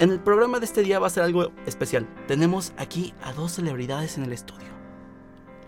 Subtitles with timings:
[0.00, 2.08] En el programa de este día va a ser algo especial.
[2.26, 4.68] Tenemos aquí a dos celebridades en el estudio.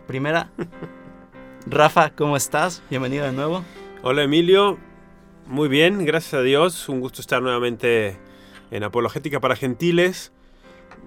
[0.06, 0.50] Primera,
[1.66, 2.82] Rafa, ¿cómo estás?
[2.88, 3.62] Bienvenido de nuevo.
[4.02, 4.78] Hola Emilio,
[5.46, 6.88] muy bien, gracias a Dios.
[6.88, 8.16] Un gusto estar nuevamente
[8.70, 10.32] en Apologética para Gentiles.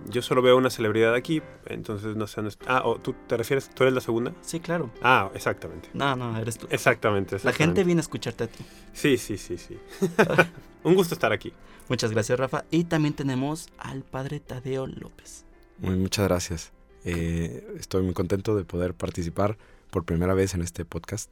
[0.09, 2.45] Yo solo veo una celebridad aquí, entonces no sé.
[2.47, 2.77] está.
[2.77, 3.69] Ah, oh, ¿tú te refieres?
[3.69, 4.33] ¿Tú eres la segunda?
[4.41, 4.91] Sí, claro.
[5.01, 5.89] Ah, exactamente.
[5.93, 6.67] No, no, eres tú.
[6.69, 7.37] Exactamente.
[7.43, 8.63] La gente viene a escucharte a ti.
[8.93, 9.77] Sí, sí, sí, sí.
[10.83, 11.53] Un gusto estar aquí.
[11.89, 12.65] Muchas gracias, Rafa.
[12.71, 15.45] Y también tenemos al padre Tadeo López.
[15.79, 16.71] Muy, muchas gracias.
[17.03, 19.57] Eh, estoy muy contento de poder participar
[19.91, 21.31] por primera vez en este podcast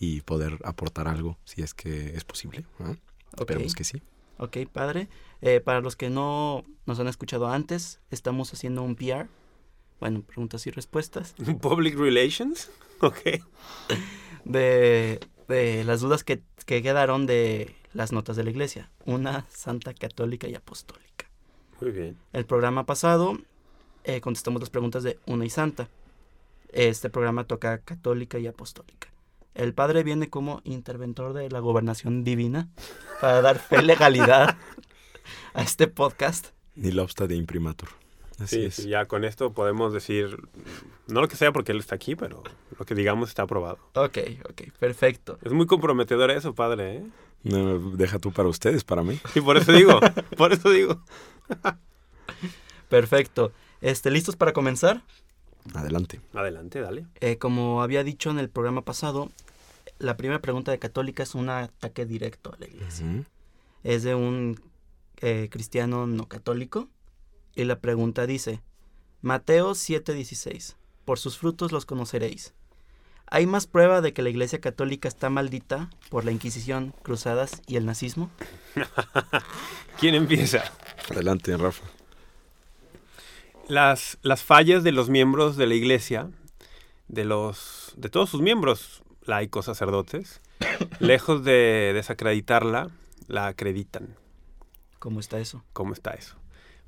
[0.00, 2.64] y poder aportar algo, si es que es posible.
[2.78, 2.96] ¿no?
[3.38, 4.02] Esperemos que sí.
[4.38, 5.08] Ok, padre.
[5.40, 9.28] Eh, para los que no nos han escuchado antes, estamos haciendo un PR.
[10.00, 11.34] Bueno, preguntas y respuestas.
[11.60, 12.70] Public Relations.
[13.02, 13.18] Ok.
[14.44, 18.92] De, de las dudas que, que quedaron de las notas de la iglesia.
[19.04, 21.28] Una santa católica y apostólica.
[21.80, 22.16] Muy bien.
[22.32, 23.38] El programa pasado
[24.04, 25.88] eh, contestamos las preguntas de una y santa.
[26.68, 29.11] Este programa toca católica y apostólica.
[29.54, 32.68] El padre viene como interventor de la gobernación divina
[33.20, 34.56] para dar fe y legalidad
[35.54, 36.48] a este podcast.
[36.74, 37.88] Ni la obsta de imprimatur.
[38.38, 38.74] Así Sí, es.
[38.76, 40.36] sí, ya con esto podemos decir,
[41.06, 42.42] no lo que sea porque él está aquí, pero
[42.78, 43.78] lo que digamos está aprobado.
[43.94, 45.38] Ok, ok, perfecto.
[45.42, 47.06] Es muy comprometedor eso, padre, ¿eh?
[47.44, 49.20] No, deja tú para ustedes, para mí.
[49.34, 50.00] Y por eso digo,
[50.36, 51.02] por eso digo.
[52.88, 53.52] Perfecto.
[53.80, 55.02] Este, ¿Listos para comenzar?
[55.74, 56.20] Adelante.
[56.34, 57.06] Adelante, dale.
[57.20, 59.30] Eh, como había dicho en el programa pasado,
[59.98, 63.06] la primera pregunta de católica es un ataque directo a la iglesia.
[63.84, 64.60] Es de un
[65.20, 66.88] eh, cristiano no católico.
[67.54, 68.60] Y la pregunta dice,
[69.20, 72.54] Mateo 7:16, por sus frutos los conoceréis.
[73.26, 77.76] ¿Hay más prueba de que la iglesia católica está maldita por la Inquisición, cruzadas y
[77.76, 78.30] el nazismo?
[79.98, 80.64] ¿Quién empieza?
[81.10, 81.84] Adelante, Rafa.
[83.72, 86.28] Las, las fallas de los miembros de la iglesia,
[87.08, 90.42] de los de todos sus miembros, laicos, sacerdotes,
[91.00, 92.90] lejos de desacreditarla,
[93.28, 94.14] la acreditan.
[94.98, 95.64] ¿Cómo está eso?
[95.72, 96.36] ¿Cómo está eso?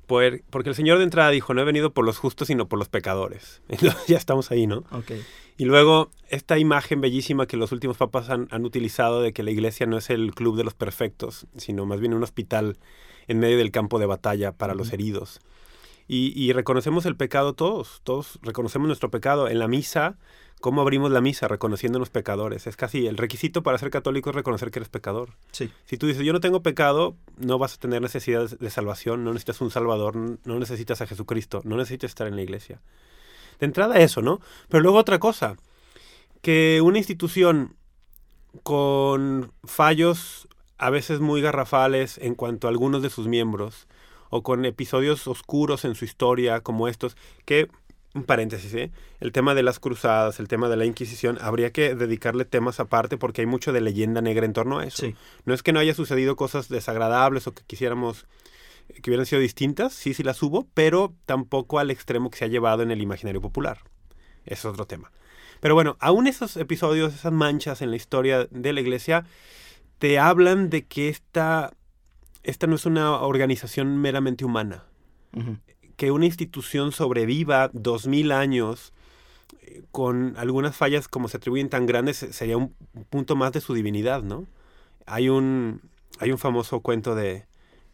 [0.05, 2.77] Por- porque el Señor de entrada dijo, no he venido por los justos, sino por
[2.77, 3.63] los pecadores.
[3.67, 4.83] Entonces ya estamos ahí, ¿no?
[4.91, 5.11] Ok.
[5.57, 9.49] Y luego, esta imagen bellísima que los últimos papas han, han utilizado de que la
[9.49, 12.77] iglesia no es el club de los perfectos, sino más bien un hospital
[13.27, 15.39] en medio del campo de batalla para los heridos.
[16.07, 19.47] Y, y reconocemos el pecado todos, todos reconocemos nuestro pecado.
[19.47, 20.17] En la misa,
[20.61, 21.47] ¿cómo abrimos la misa?
[21.47, 22.67] Los pecadores.
[22.67, 25.31] Es casi el requisito para ser católico es reconocer que eres pecador.
[25.51, 25.71] Sí.
[25.85, 29.31] Si tú dices, yo no tengo pecado, no vas a tener necesidad de salvación, no
[29.31, 32.81] necesitas un salvador, no necesitas a Jesucristo, no necesitas estar en la iglesia.
[33.59, 34.41] De entrada eso, ¿no?
[34.69, 35.55] Pero luego otra cosa,
[36.41, 37.75] que una institución
[38.63, 43.87] con fallos a veces muy garrafales en cuanto a algunos de sus miembros,
[44.29, 47.69] o con episodios oscuros en su historia como estos, que,
[48.13, 48.91] un paréntesis, ¿eh?
[49.19, 53.17] el tema de las cruzadas, el tema de la Inquisición, habría que dedicarle temas aparte
[53.17, 55.05] porque hay mucho de leyenda negra en torno a eso.
[55.05, 55.15] Sí.
[55.45, 58.25] No es que no haya sucedido cosas desagradables o que quisiéramos
[59.01, 62.47] que hubieran sido distintas, sí, sí las hubo, pero tampoco al extremo que se ha
[62.47, 63.79] llevado en el imaginario popular.
[64.45, 65.11] Es otro tema.
[65.59, 69.25] Pero bueno, aún esos episodios, esas manchas en la historia de la iglesia,
[69.97, 71.73] te hablan de que esta,
[72.45, 74.83] esta no es una organización meramente humana.
[75.97, 78.93] Que una institución sobreviva dos mil años
[79.61, 82.73] eh, con algunas fallas como se atribuyen tan grandes eh, sería un
[83.09, 84.45] punto más de su divinidad, ¿no?
[85.05, 85.81] Hay un,
[86.19, 87.45] hay un famoso cuento de,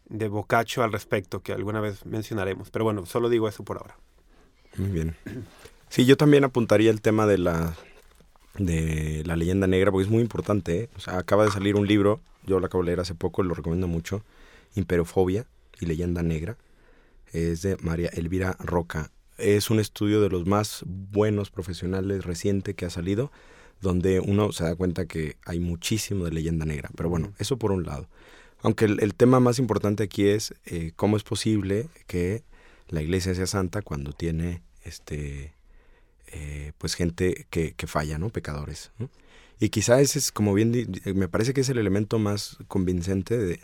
[0.08, 3.96] de Boccaccio al respecto que alguna vez mencionaremos, pero bueno, solo digo eso por ahora.
[4.76, 5.16] Muy bien.
[5.88, 7.74] Sí, yo también apuntaría el tema de la
[8.58, 10.82] de la leyenda negra porque es muy importante.
[10.82, 10.88] ¿eh?
[10.96, 13.54] O sea, acaba de salir un libro, yo lo acabo de leer hace poco, lo
[13.54, 14.22] recomiendo mucho,
[14.74, 15.46] Imperofobia
[15.80, 16.56] y leyenda negra.
[17.32, 19.10] Es de María Elvira Roca.
[19.38, 23.32] Es un estudio de los más buenos profesionales reciente que ha salido,
[23.80, 26.90] donde uno se da cuenta que hay muchísimo de leyenda negra.
[26.96, 28.08] Pero bueno, eso por un lado.
[28.60, 32.44] Aunque el, el tema más importante aquí es eh, cómo es posible que
[32.88, 35.54] la iglesia sea santa cuando tiene este
[36.34, 38.30] eh, pues gente que, que falla, ¿no?
[38.30, 38.90] Pecadores.
[38.98, 39.10] ¿no?
[39.60, 40.72] Y quizá ese es, como bien,
[41.14, 43.60] me parece que es el elemento más convincente de,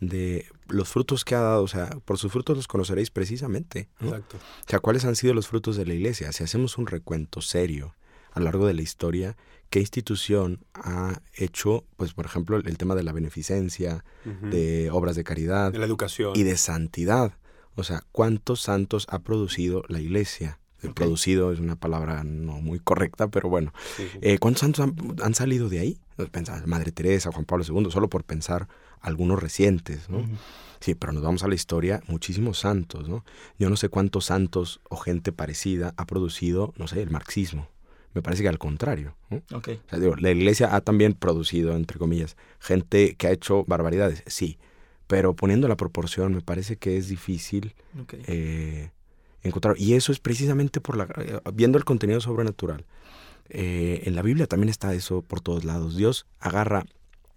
[0.00, 3.88] de los frutos que ha dado, o sea, por sus frutos los conoceréis precisamente.
[4.00, 4.08] ¿no?
[4.08, 4.36] Exacto.
[4.36, 6.32] O sea, ¿cuáles han sido los frutos de la iglesia?
[6.32, 7.94] Si hacemos un recuento serio
[8.32, 9.36] a lo largo de la historia,
[9.70, 15.24] ¿qué institución ha hecho, pues, por ejemplo, el tema de la beneficencia, de obras de
[15.24, 16.32] caridad De la educación.
[16.34, 17.32] y de santidad?
[17.74, 20.58] O sea, ¿cuántos santos ha producido la iglesia?
[20.94, 23.72] Producido es una palabra no muy correcta, pero bueno.
[23.96, 24.18] Sí, sí.
[24.22, 25.98] Eh, ¿Cuántos santos han, han salido de ahí?
[26.30, 28.68] Pensaba, Madre Teresa, Juan Pablo II, solo por pensar
[29.00, 30.24] algunos recientes, ¿no?
[30.80, 33.24] Sí, pero nos vamos a la historia, muchísimos santos, ¿no?
[33.58, 37.68] Yo no sé cuántos santos o gente parecida ha producido, no sé, el marxismo.
[38.14, 39.42] Me parece que al contrario, ¿no?
[39.56, 39.68] Ok.
[39.86, 44.22] O sea, digo, la iglesia ha también producido, entre comillas, gente que ha hecho barbaridades,
[44.26, 44.58] sí,
[45.06, 48.14] pero poniendo la proporción me parece que es difícil ok.
[48.26, 48.90] eh,
[49.42, 49.76] encontrar.
[49.78, 52.84] Y eso es precisamente por la eh, viendo el contenido sobrenatural.
[53.50, 55.96] Eh, en la Biblia también está eso por todos lados.
[55.96, 56.84] Dios agarra,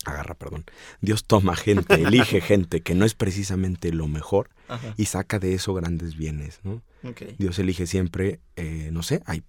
[0.06, 0.66] agarra, perdón.
[1.00, 4.94] Dios toma gente, elige gente que no es precisamente lo mejor Ajá.
[4.98, 6.82] y saca de eso grandes bienes, ¿no?
[7.40, 9.44] Dios elige siempre, eh, no sé, hay,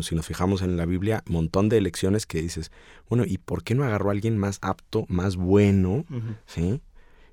[0.00, 2.72] si nos fijamos en la Biblia, un montón de elecciones que dices,
[3.10, 6.06] bueno, ¿y por qué no agarró a alguien más apto, más bueno.
[6.46, 6.80] ¿sí?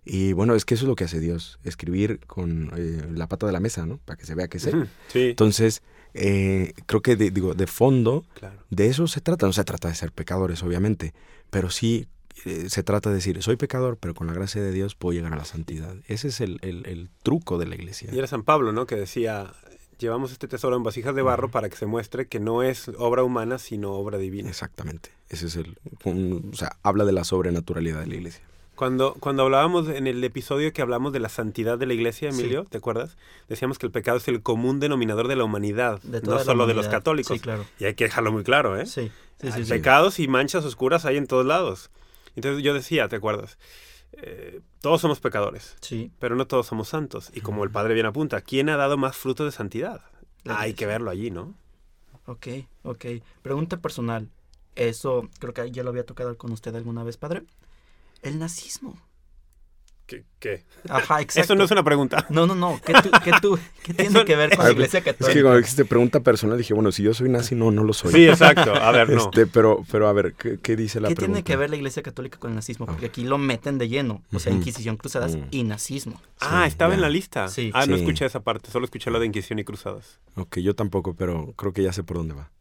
[0.05, 3.45] Y bueno, es que eso es lo que hace Dios, escribir con eh, la pata
[3.47, 3.99] de la mesa, ¿no?
[4.03, 4.71] Para que se vea que sé.
[5.07, 5.81] Sí, Entonces,
[6.13, 8.59] eh, creo que, de, digo, de fondo, claro.
[8.69, 9.45] de eso se trata.
[9.45, 11.13] No se trata de ser pecadores, obviamente,
[11.49, 12.07] pero sí
[12.45, 15.31] eh, se trata de decir, soy pecador, pero con la gracia de Dios puedo llegar
[15.33, 15.95] a la santidad.
[16.07, 18.09] Ese es el, el- el truco de la iglesia.
[18.13, 18.85] Y era San Pablo, ¿no?
[18.85, 19.53] Que decía,
[19.99, 23.23] llevamos este tesoro en vasijas de barro para que se muestre que no es obra
[23.23, 24.49] humana, sino obra divina.
[24.49, 25.11] Exactamente.
[25.29, 25.77] Ese es el.
[26.03, 28.43] un- o sea, habla de la sobrenaturalidad de la iglesia.
[28.75, 32.39] Cuando, cuando hablábamos en el episodio que hablamos de la santidad de la iglesia, Sí.
[32.39, 33.17] Emilio, ¿te acuerdas?
[33.47, 36.65] Decíamos que el pecado es el común denominador de la humanidad, De no la solo
[36.65, 37.37] de los católicos.
[37.37, 37.65] Sí, claro.
[37.79, 38.85] Y hay que dejarlo muy claro, ¿eh?
[38.87, 39.11] Sí.
[39.41, 39.63] Sí.
[39.69, 41.91] Pecados y manchas oscuras hay en todos lados.
[42.35, 43.57] Entonces yo decía, ¿te acuerdas?
[44.13, 46.11] Eh, todos somos pecadores, Sí.
[46.19, 47.29] pero no todos somos santos.
[47.33, 50.01] Y como el Padre bien apunta, ¿quién ha dado más fruto de santidad?
[50.45, 51.53] Hay que verlo allí, ¿no?
[52.25, 52.47] Ok,
[52.83, 53.05] ok.
[53.41, 54.29] Pregunta personal.
[54.75, 57.43] Eso creo que ya lo había tocado con usted alguna vez, padre.
[58.23, 58.97] El nazismo.
[60.05, 60.25] ¿Qué?
[60.37, 60.65] qué?
[60.89, 61.41] Ajá, exacto.
[61.53, 62.25] Eso no es una pregunta.
[62.29, 62.79] No, no, no.
[62.85, 65.33] ¿Qué, tú- qué tú- qué tiene Eso- que ver con la iglesia Es católica?
[65.33, 68.11] que cuando dijiste pregunta personal, dije, bueno, si yo soy nazi, no, no lo soy.
[68.11, 68.73] Sí, exacto.
[68.75, 69.23] A ver, no.
[69.23, 71.37] Este, pero, pero a ver, ¿qué, qué dice la ¿Qué pregunta?
[71.37, 72.85] tiene que ver la iglesia católica con el nazismo?
[72.85, 74.21] Porque aquí lo meten de lleno.
[74.33, 74.51] O sea.
[74.51, 75.43] Inquisición, cruzadas Mm.
[75.51, 76.21] y nazismo.
[76.41, 76.95] ah, Sí, estaba ya.
[76.95, 77.47] en la lista.
[77.47, 77.71] Sí.
[77.73, 78.01] Ah, no Sí.
[78.01, 80.19] escuché esa parte, solo escuché lo de Inquisición y Cruzadas.
[80.35, 82.51] Ok, yo tampoco, pero creo que ya sé por dónde va.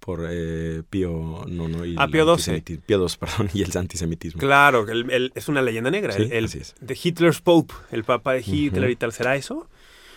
[0.00, 2.60] Por eh, Pío no, no, y Ah, el Pío XII.
[2.78, 4.40] Pío II, perdón, y el antisemitismo.
[4.40, 6.12] Claro, el- el- es una leyenda negra.
[6.14, 9.12] Sí, el, de Hitler's Pope, el papa de Hitler y tal.
[9.12, 9.68] ¿Será eso?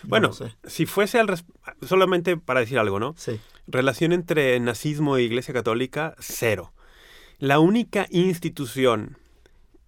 [0.03, 0.55] No Bueno, sé.
[0.65, 1.27] si fuese al...
[1.27, 1.45] res-
[1.81, 3.13] Solamente para decir algo, ¿no?
[3.17, 3.39] Sí.
[3.67, 6.73] Relación entre nazismo e iglesia católica, cero.
[7.39, 9.17] La única institución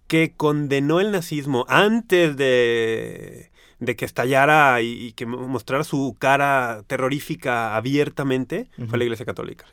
[0.08, 3.50] que condenó el nazismo antes de,
[3.80, 9.26] de que estallara y, y que mo- mostrara su cara terrorífica abiertamente fue la iglesia
[9.26, 9.64] católica.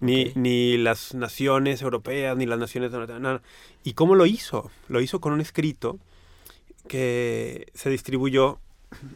[0.00, 2.92] Ni, ni las naciones europeas, ni las naciones...
[2.92, 3.42] nada.
[3.82, 4.70] ¿Y cómo lo hizo?
[4.88, 5.98] Lo hizo con un escrito
[6.88, 8.58] que se distribuyó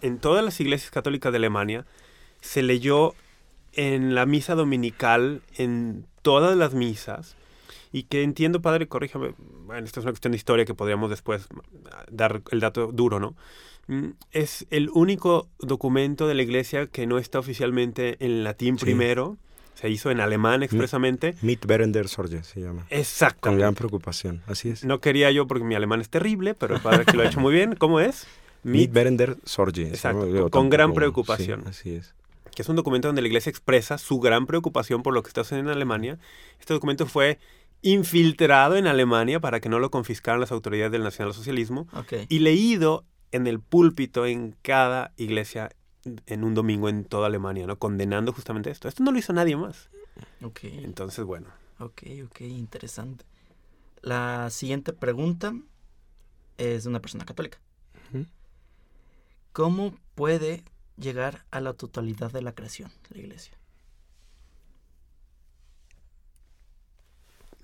[0.03, 1.87] en todas las iglesias católicas de Alemania,
[2.41, 3.15] se leyó
[3.73, 7.37] en la misa dominical, en todas las misas,
[7.93, 9.35] y que entiendo, padre, corríjame,
[9.67, 11.47] bueno, esta es una cuestión de historia que podríamos después
[12.11, 13.35] dar el dato duro, ¿no?
[13.87, 18.85] Mm, Es el único documento de la iglesia que no está oficialmente en latín Sí.
[18.85, 19.37] primero,
[19.81, 21.35] se hizo en alemán expresamente.
[21.43, 22.87] Mit Berender Sorge se llama.
[22.89, 23.61] Con Exactamente.
[23.63, 24.85] gran preocupación, así es.
[24.85, 27.41] No quería yo porque mi alemán es terrible, pero el padre aquí lo ha hecho
[27.41, 27.75] muy bien.
[27.77, 28.27] ¿Cómo es?
[28.63, 29.89] Mit Berender Sorge.
[29.89, 31.63] Exacto, con gran preocupación.
[31.63, 32.15] sí, así es.
[32.55, 35.45] que es un documento donde la iglesia expresa su gran preocupación por lo que está
[35.45, 36.19] sucediendo en Alemania.
[36.59, 37.39] Este documento fue
[37.81, 42.13] infiltrado en Alemania para que no lo confiscaran las autoridades del nacionalsocialismo Ok.
[42.29, 45.71] y leído en el púlpito en cada iglesia
[46.04, 47.78] en un domingo en toda Alemania, ¿no?
[47.78, 48.88] Condenando justamente esto.
[48.88, 49.90] Esto no lo hizo nadie más.
[50.42, 50.61] Ok.
[50.64, 51.49] Entonces, bueno.
[51.78, 53.25] Ok, ok, interesante.
[54.02, 55.54] La siguiente pregunta
[56.59, 57.59] es de una persona católica.
[59.52, 60.62] ¿Cómo puede
[60.97, 63.60] llegar a la totalidad de la creación, la iglesia?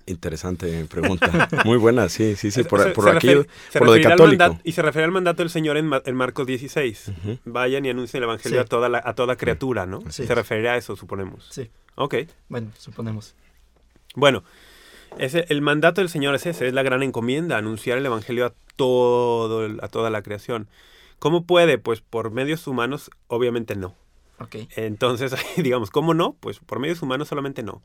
[0.07, 1.49] Interesante pregunta.
[1.65, 2.63] Muy buena, sí, sí, sí.
[2.63, 4.43] Por, Se- por se aquí, refer- por lo de católico.
[4.43, 7.09] mandato- y se refiere al mandato del Señor en, en Marcos 16.
[7.09, 7.37] Ujú.
[7.45, 8.61] Vayan y anuncien el Evangelio Sí.
[8.61, 10.01] a, toda la- a toda criatura, ¿no?
[10.09, 10.25] Sí.
[10.25, 11.47] Se referirá a eso, suponemos.
[11.51, 12.15] Sí, Ok.
[12.49, 13.35] bueno, suponemos.
[14.15, 14.43] Bueno,
[15.17, 18.53] ese, el mandato del Señor es ese, es la gran encomienda, anunciar el Evangelio a,
[18.75, 20.67] todo, a toda la creación.
[21.19, 21.77] ¿Cómo puede?
[21.79, 23.95] Pues por medios humanos, obviamente no.
[24.39, 26.35] Ok, Entonces, digamos, ¿cómo no?
[26.39, 27.81] Pues por medios humanos solamente no.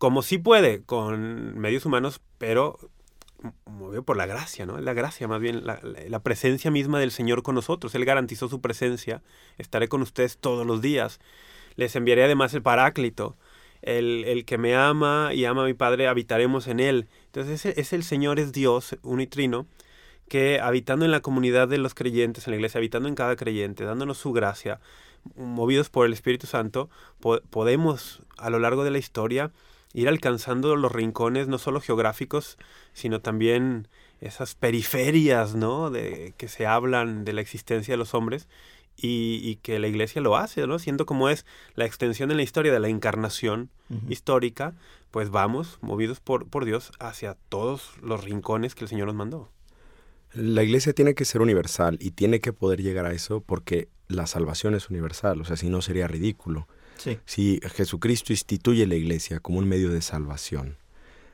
[0.00, 2.78] Como sí puede con medios humanos, pero
[3.66, 4.78] movido por la gracia, ¿no?
[4.80, 7.94] La gracia, más bien, la, la, presencia misma del Señor con nosotros.
[7.94, 9.22] Él garantizó su presencia.
[9.58, 11.20] Estaré con ustedes todos los días.
[11.76, 13.36] Les enviaré además el Paráclito.
[13.82, 17.06] El, el que me ama y ama a mi Padre, habitaremos en él.
[17.26, 19.66] Entonces, es, es el Señor, es Dios, unitrino,
[20.30, 23.84] que habitando en la comunidad de los creyentes en la iglesia, habitando en cada creyente,
[23.84, 24.80] dándonos su gracia,
[25.36, 26.88] movidos por el Espíritu Santo,
[27.50, 29.52] podemos a lo largo de la historia
[29.92, 32.58] ir alcanzando los rincones no solo geográficos,
[32.92, 33.88] sino también
[34.20, 35.90] esas periferias, ¿no?
[35.90, 38.48] De, que se hablan de la existencia de los hombres
[38.96, 40.78] y, que la iglesia lo hace, ¿no?
[40.78, 43.70] Siendo como es la extensión en la historia de la encarnación
[44.08, 44.74] histórica,
[45.10, 49.50] pues vamos, movidos por, por Dios, hacia todos los rincones que el Señor nos mandó.
[50.32, 54.26] La iglesia tiene que ser universal y tiene que poder llegar a eso porque la
[54.26, 56.68] salvación es universal, o sea, si no sería ridículo.
[57.24, 60.76] Si Jesucristo instituye la iglesia como un medio de salvación,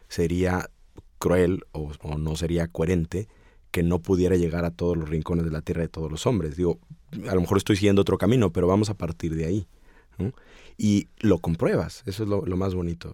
[0.08, 0.70] sería
[1.18, 3.28] cruel o, no sería coherente
[3.70, 6.56] que no pudiera llegar a todos los rincones de la tierra de todos los hombres.
[6.56, 6.78] Digo,
[7.28, 9.68] a lo mejor estoy siguiendo otro camino, pero vamos a partir de ahí.
[10.78, 13.12] Y lo compruebas, eso es lo, más bonito.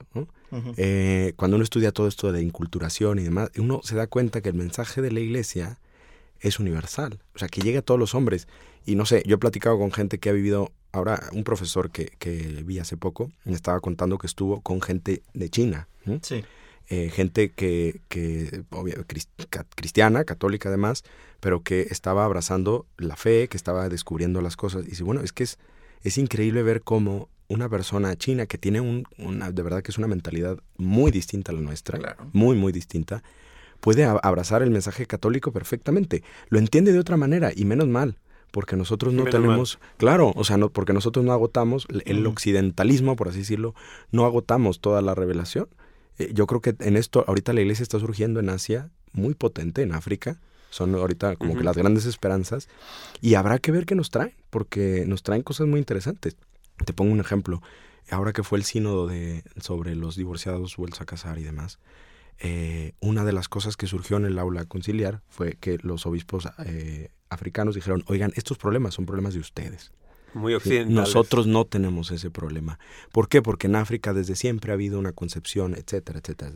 [0.77, 4.51] Eh, cuando uno estudia todo esto de inculturación y demás, uno se da cuenta que
[4.51, 5.81] el mensaje de la iglesia
[6.41, 8.49] es universal, o sea, que llega a todos los hombres.
[8.85, 12.13] Y no sé, yo he platicado con gente que ha vivido, ahora un profesor que,
[12.19, 15.89] que vi hace poco, me estaba contando que estuvo con gente de China.
[16.23, 16.45] Sí.
[16.89, 18.65] Eh, gente que, que
[19.77, 21.05] cristiana, católica además,
[21.41, 24.85] pero que estaba abrazando la fe, que estaba descubriendo las cosas.
[24.85, 25.59] Y dice, bueno, es que es,
[26.03, 29.99] es increíble ver cómo una persona china que tiene un, una, de verdad que es
[29.99, 33.23] una mentalidad muy distinta a la nuestra, muy, muy distinta,
[33.81, 36.23] puede abrazar el mensaje católico perfectamente.
[36.49, 38.19] Lo entiende de otra manera y menos mal
[38.53, 43.29] porque nosotros no tenemos, claro, o sea, no, porque nosotros no agotamos el occidentalismo, por
[43.29, 43.75] así decirlo,
[44.13, 45.69] no agotamos toda la revelación.
[46.19, 49.83] Eh, yo creo que en esto, ahorita la iglesia está surgiendo en Asia, muy potente,
[49.83, 50.39] en África,
[50.71, 52.69] son ahorita como que las grandes esperanzas,
[53.21, 56.37] y habrá que ver qué nos traen, porque nos traen cosas muy interesantes.
[56.85, 57.63] Te pongo un ejemplo,
[58.11, 61.79] ahora que fue el sínodo de, sobre los divorciados vueltos a casar y demás,
[62.39, 66.49] eh, una de las cosas que surgió en el aula conciliar fue que los obispos
[66.67, 69.93] eh, africanos dijeron, oigan, estos problemas son problemas de ustedes.
[70.35, 70.95] Muy occidentales.
[70.95, 72.79] Nosotros no tenemos ese problema.
[73.13, 73.43] ¿Por qué?
[73.43, 76.53] Porque en África desde siempre ha habido una concepción, etcétera, etcétera.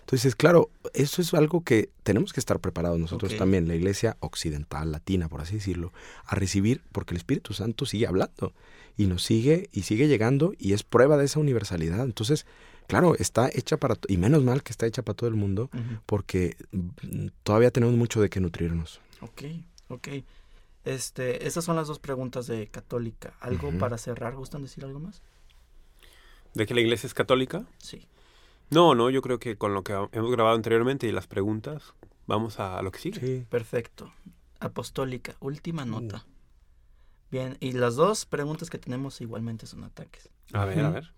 [0.00, 4.92] Entonces, claro, eso es algo que tenemos que estar preparados nosotros también, la iglesia occidental,
[4.92, 5.92] latina, por así decirlo,
[6.24, 8.52] a recibir, porque el Espíritu Santo sigue hablando
[8.96, 12.04] y nos sigue y sigue llegando y es prueba de esa universalidad.
[12.04, 12.46] Entonces,
[12.86, 15.70] claro, está hecha para, y menos mal que está hecha para todo el mundo,
[16.06, 19.00] porque mm, todavía tenemos mucho de qué nutrirnos.
[19.20, 19.42] Ok,
[19.88, 20.08] ok.
[20.84, 23.34] Este, esas son las dos preguntas de católica.
[23.40, 24.36] ¿Algo para cerrar?
[24.36, 25.22] ¿Gustan decir algo más?
[26.54, 27.66] ¿De que la iglesia es católica?
[27.78, 28.06] Sí.
[28.70, 31.94] No, no, yo creo que con lo que hemos grabado anteriormente y las preguntas,
[32.26, 33.20] vamos a, lo que sigue.
[33.20, 33.46] Sí.
[33.48, 34.12] Perfecto.
[34.60, 35.86] Apostólica, última uh.
[35.86, 36.24] nota.
[37.30, 40.30] Bien, y las dos preguntas que tenemos igualmente son ataques.
[40.52, 41.12] A ver, a ver.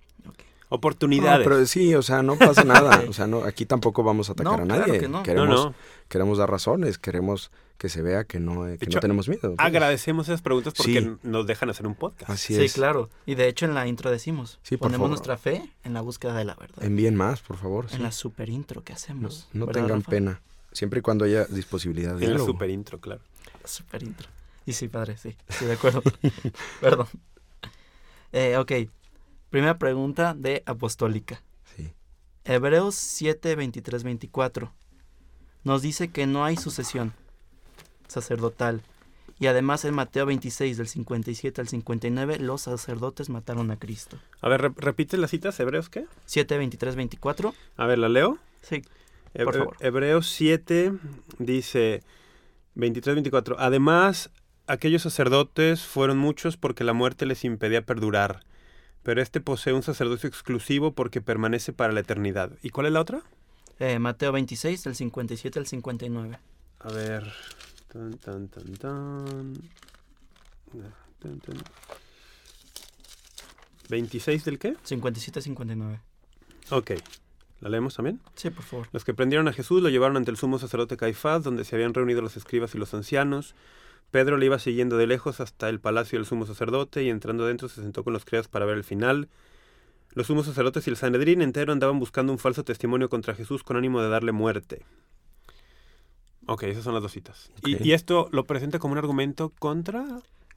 [0.70, 1.46] Oportunidades.
[1.46, 3.04] pero sí, o sea, no pasa nada.
[3.08, 5.08] o sea, no, aquí tampoco vamos a atacar a nadie.
[5.24, 5.72] queremos,
[6.08, 9.54] queremos dar razones, queremos que se vea que no, que no tenemos miedo.
[9.56, 12.30] Agradecemos esas preguntas porque nos dejan hacer un podcast.
[12.30, 13.08] Así sí, claro.
[13.24, 16.54] Y de hecho en la intro decimos, ponemos nuestra fe en la búsqueda de la
[16.56, 16.84] verdad.
[16.84, 17.86] Envíen más, por favor.
[17.92, 19.48] En la super intro que hacemos.
[19.52, 20.40] No, tengan pena.
[20.72, 23.22] Siempre y cuando haya disponibilidad de En la super intro, claro.
[23.62, 24.28] La super intro.
[24.66, 25.34] Y sí, padre, sí.
[25.48, 26.02] Sí, de acuerdo.
[26.80, 27.06] Perdón.
[28.32, 28.72] Eh, ok.
[29.50, 31.42] Primera pregunta de Apostólica.
[31.76, 31.92] Sí.
[32.44, 34.74] Hebreos 7, 23, 24.
[35.64, 37.14] Nos dice que no hay sucesión
[38.08, 38.82] sacerdotal.
[39.40, 44.18] Y además en Mateo 26, del 57 al 59, los sacerdotes mataron a Cristo.
[44.40, 46.06] A ver, repite las citas, Hebreos qué?
[46.26, 47.54] 7, 23, 24.
[47.76, 48.38] A ver, ¿la leo?
[48.62, 48.82] Sí.
[49.44, 49.76] por favor.
[49.80, 50.92] Hebreos 7
[51.38, 52.02] dice
[52.74, 53.56] 23, 24.
[53.60, 54.30] Además,
[54.66, 58.42] aquellos sacerdotes fueron muchos porque la muerte les impedía perdurar.
[59.08, 62.52] Pero este posee un sacerdocio exclusivo porque permanece para la eternidad.
[62.62, 63.22] ¿Y cuál es la otra?
[63.78, 66.38] Eh, Mateo 26, del 57 al 59.
[66.80, 67.32] A ver,
[67.90, 69.54] Tan, tan, tan, tan.
[73.88, 74.76] 26 del qué?
[74.86, 76.00] 57-59.
[76.68, 76.90] Ok.
[77.62, 78.20] ¿La leemos también?
[78.34, 78.88] Sí, por favor.
[78.92, 81.94] Los que prendieron a Jesús lo llevaron ante el sumo sacerdote Caifás, donde se habían
[81.94, 83.54] reunido los escribas y los ancianos.
[84.10, 87.68] Pedro le iba siguiendo de lejos hasta el palacio del sumo sacerdote y entrando dentro
[87.68, 89.28] se sentó con los criados para ver el final.
[90.14, 93.76] Los sumos sacerdotes y el Sanedrín entero andaban buscando un falso testimonio contra Jesús con
[93.76, 94.84] ánimo de darle muerte.
[96.46, 97.50] Ok, esas son las dos citas.
[97.64, 100.06] ¿Y, esto lo presenta como un argumento contra?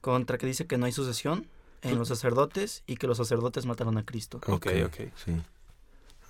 [0.00, 1.46] Contra que dice que no hay sucesión
[1.82, 4.40] en los sacerdotes y que los sacerdotes mataron a Cristo.
[4.46, 4.96] Ok, ok.
[5.22, 5.32] Sí.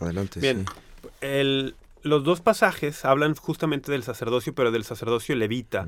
[0.00, 0.40] Adelante.
[0.40, 0.64] Bien.
[1.20, 5.86] El, los dos pasajes hablan justamente del sacerdocio, pero del sacerdocio levita,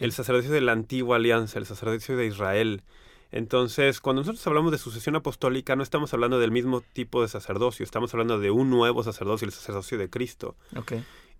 [0.00, 2.82] el sacerdocio de la antigua alianza, el sacerdocio de Israel.
[3.30, 7.82] Entonces, cuando nosotros hablamos de sucesión apostólica, no estamos hablando del mismo tipo de sacerdocio,
[7.82, 10.56] estamos hablando de un nuevo sacerdocio, el sacerdocio de Cristo.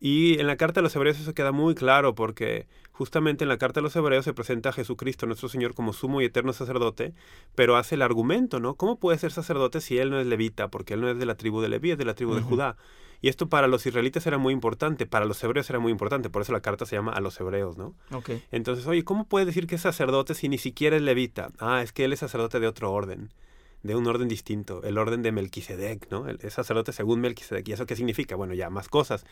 [0.00, 3.58] Y en la carta de los hebreos eso queda muy claro porque justamente en la
[3.58, 7.14] carta de los hebreos se presenta a Jesucristo, nuestro Señor, como sumo y eterno sacerdote,
[7.54, 8.74] pero hace el argumento, ¿no?
[8.74, 10.68] ¿Cómo puede ser sacerdote si él no es levita?
[10.68, 12.42] Porque él no es de la tribu de Leví, es de la tribu de.
[12.42, 12.76] Judá.
[13.20, 16.42] Y esto para los israelitas era muy importante, para los hebreos era muy importante, por
[16.42, 17.94] eso la carta se llama a los hebreos, ¿no?
[18.12, 18.30] Ok.
[18.52, 21.50] Entonces, oye, ¿cómo puede decir que es sacerdote si ni siquiera es levita?
[21.58, 23.32] Ah, es que él es sacerdote de otro orden,
[23.82, 26.28] de un orden distinto, el orden de Melquisedec, ¿no?
[26.28, 27.66] El- Es sacerdote según Melquisedec.
[27.68, 28.36] ¿Y eso qué significa?
[28.36, 29.24] Bueno, ya más cosas.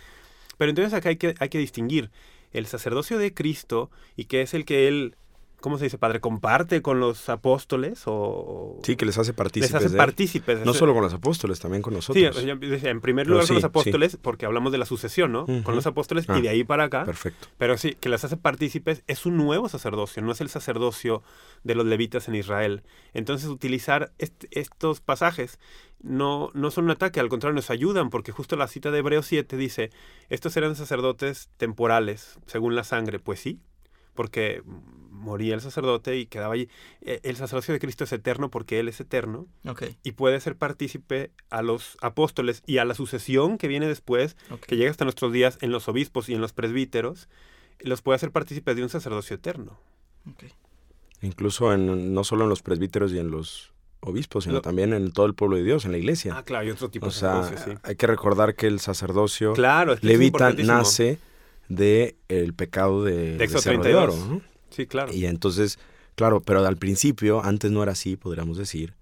[0.58, 2.10] Pero entonces acá hay que, hay que distinguir
[2.52, 5.16] el sacerdocio de Cristo y que es el que él,
[5.62, 6.20] ¿cómo se dice, padre?
[6.20, 8.78] ¿Comparte con los apóstoles o...?
[8.84, 9.96] Sí, que les hace les partícipes hace de él.
[9.96, 10.66] partícipes.
[10.66, 12.60] No solo con los apóstoles, también con Sí, nosotros.
[12.60, 15.46] decía, en primer lugar con sí, los apóstoles, porque hablamos de la sucesión, ¿no?
[15.64, 16.38] Con los apóstoles Ah.
[16.38, 17.04] y de ahí para acá.
[17.06, 17.48] Perfecto.
[17.56, 21.22] Pero sí, que las hace partícipes es un nuevo sacerdocio, no es el sacerdocio
[21.64, 22.82] de los levitas en Israel.
[23.14, 25.58] Entonces, utilizar est- estos pasajes
[26.02, 29.24] no, no son un ataque, al contrario, nos ayudan, porque justo la cita de Hebreos
[29.26, 29.90] 7 dice,
[30.28, 33.20] estos eran sacerdotes temporales, según la sangre.
[33.20, 33.60] Pues sí,
[34.14, 34.62] porque
[35.22, 36.68] moría el sacerdote y quedaba allí.
[37.00, 39.46] Eh, El sacerdocio de Cristo es eterno porque Él es eterno
[40.02, 44.36] y puede ser partícipe a los apóstoles y a la sucesión que viene después
[44.66, 47.28] que llega hasta nuestros días en los obispos y en los presbíteros,
[47.80, 49.78] los puede hacer partícipes de un sacerdocio eterno.
[51.20, 55.12] Incluso en, no solo en los presbíteros y en los obispos, sino Lo- también en
[55.12, 56.34] todo el pueblo de Dios, en la iglesia.
[56.36, 57.70] Ah, claro, y otro tipo o de sea, sí.
[57.84, 61.18] hay que recordar que el sacerdocio Claro, es que levita nace
[61.68, 64.12] de el pecado de, de Éxodo Cerro de Oro.
[64.12, 64.28] 32.
[64.42, 64.51] ¿no?
[64.74, 65.12] Sí, claro.
[65.12, 65.78] Y entonces,
[66.16, 68.94] claro, pero al principio, antes no era así, podríamos decir.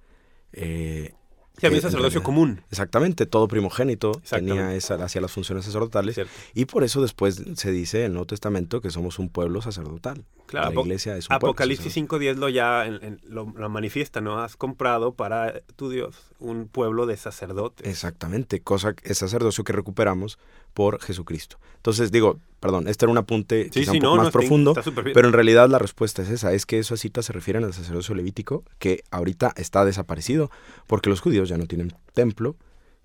[0.52, 1.14] eh,
[1.58, 2.62] Sí, había en sacerdocio común.
[2.70, 6.14] Exactamente, todo primogénito tenía esa, hacia las funciones sacerdotales.
[6.14, 6.32] Cierto.
[6.54, 10.24] Y por eso después se dice en el Nuevo Testamento que somos un pueblo sacerdotal.
[10.46, 12.20] Claro, la iglesia es un pueblo Apocalipsis sacerdotal.
[12.20, 14.38] 5.10 lo ya en- en- lo, lo manifiesta, ¿no?
[14.42, 17.86] Has comprado para tu Dios un pueblo de sacerdotes.
[17.86, 20.38] Exactamente, cosa es sacerdocio que recuperamos
[20.74, 21.58] por Jesucristo.
[21.76, 24.32] Entonces digo, perdón, este era un apunte Sí, quizá sí, un poco no, más no,
[24.32, 27.64] profundo, está pero en realidad la respuesta es esa, es que esas citas se refieren
[27.64, 30.50] al sacerdocio levítico que ahorita está desaparecido
[30.86, 32.56] porque los judíos ya no tienen templo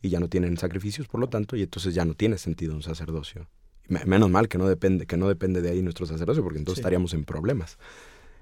[0.01, 2.83] y ya no tienen sacrificios, por lo tanto, y entonces ya no tiene sentido un
[2.83, 3.47] sacerdocio.
[3.87, 6.77] Me- Menos mal que no depende que no depende de ahí nuestro sacerdocio porque entonces
[6.77, 6.81] Sí.
[6.81, 7.77] estaríamos en problemas.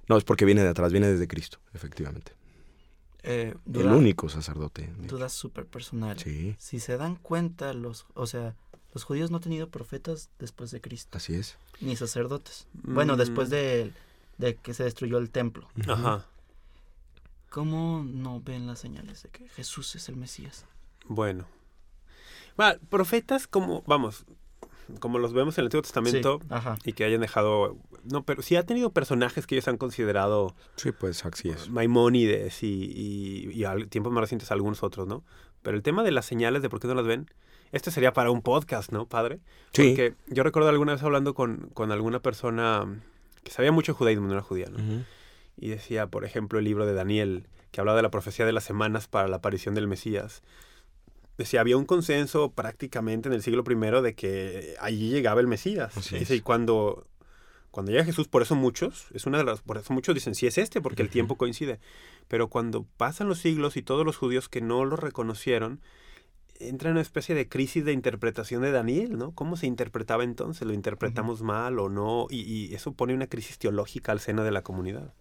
[0.10, 2.34] No, es porque viene de atrás, viene desde Cristo, efectivamente.
[3.26, 4.92] Eh, El único sacerdote.
[5.08, 6.20] duda súper personal.
[6.20, 8.56] Sí, Si se dan cuenta, los, o sea,
[8.94, 11.58] los judíos no han tenido profetas después de Cristo, así es.
[11.82, 12.68] ni sacerdotes.
[12.74, 13.18] Bueno, Mm.
[13.18, 13.92] después de,
[14.38, 15.68] de que se destruyó el templo.
[15.88, 16.26] Ajá.
[17.50, 20.66] ¿Cómo no ven las señales de que Jesús es el Mesías?
[21.08, 21.46] Bueno.
[22.60, 24.26] Va, profetas como, vamos,
[25.00, 26.78] como los vemos en el Antiguo Testamento Sí, ajá.
[26.84, 27.78] y que hayan dejado...
[28.04, 31.70] No, pero sí ha tenido personajes que ellos han considerado Sí, pues así es.
[31.70, 35.24] Maimónides y, y, y al- tiempos más recientes algunos otros, ¿no?
[35.64, 37.28] Pero el tema de las señales, de por qué no las ven,
[37.72, 39.40] este sería para un podcast, ¿no, padre?
[39.74, 39.90] Sí.
[39.90, 42.86] Porque yo recuerdo alguna vez hablando con, con alguna persona
[43.44, 44.78] que sabía mucho judaísmo, no era judía, ¿no?
[44.78, 45.04] Ujú.
[45.58, 48.64] Y decía, por ejemplo, el libro de Daniel, que hablaba de la profecía de las
[48.64, 50.44] semanas para la aparición del Mesías.
[51.38, 55.98] Decía, había un consenso prácticamente en el siglo I de que allí llegaba el Mesías.
[55.98, 56.30] Así es.
[56.30, 57.08] y cuando,
[57.74, 60.46] cuando llega Jesús, por eso muchos, es una de las, por eso muchos dicen, sí
[60.46, 61.80] es este, porque el tiempo coincide.
[62.28, 65.82] Pero cuando pasan los siglos y todos los judíos que no lo reconocieron,
[66.60, 69.32] entra en una especie de crisis de interpretación de Daniel, ¿no?
[69.32, 70.68] ¿Cómo se interpretaba entonces?
[70.68, 72.28] ¿Lo interpretamos mal o no?
[72.30, 75.12] Y, y eso pone una crisis teológica al seno de la comunidad.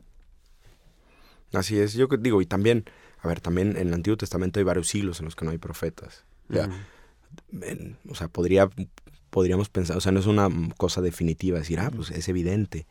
[1.55, 2.85] Así es, yo digo, y también,
[3.23, 5.59] a ver, también en el Antiguo Testamento hay varios siglos en los que no hay
[5.59, 6.27] profetas.
[6.51, 7.65] O sea, Ujú.
[7.65, 8.69] en- o sea, podría,
[9.33, 12.87] podríamos pensar, o sea, no es una cosa definitiva decir, ah, pues es evidente.